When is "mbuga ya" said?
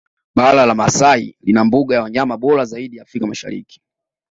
1.65-2.01